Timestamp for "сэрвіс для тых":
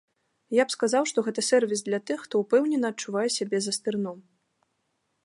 1.49-2.23